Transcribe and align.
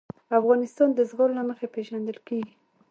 افغانستان 0.39 0.89
د 0.93 0.99
زغال 1.09 1.31
له 1.37 1.43
مخې 1.49 1.67
پېژندل 1.75 2.17
کېږي. 2.27 2.53